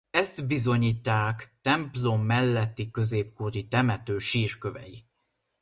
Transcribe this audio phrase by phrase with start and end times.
[0.09, 5.05] Ezt bizonyítják templom melletti középkori temető sírkövei.